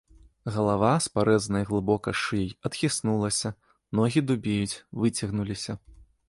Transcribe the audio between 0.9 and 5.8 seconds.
з парэзанай глыбока шыяй адхіснулася, ногі дубеюць, выцягнуліся.